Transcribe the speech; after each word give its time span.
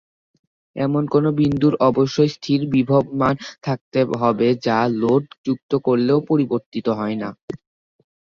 এমন 0.75 1.03
কোনো 1.07 1.29
বিন্দুর 1.39 1.73
অবশ্যই 1.89 2.29
স্থির 2.35 2.59
বিভব 2.73 3.03
মান 3.19 3.35
থাকতে 3.63 3.99
হবে, 4.21 4.47
যা 4.65 4.77
লোড 5.01 5.23
যুক্ত 5.45 5.71
করলেও 5.87 6.19
পরিবর্তিত 6.29 6.87
হয়না। 6.99 7.29